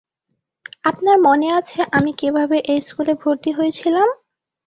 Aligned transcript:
আপনার 0.83 1.17
মনে 1.27 1.47
আছে 1.59 1.79
আমি 1.91 2.11
কিভাবে 2.13 2.57
এই 2.65 2.79
স্কুলে 2.81 3.13
ভর্তি 3.21 3.49
হয়েছিলাম? 3.51 4.07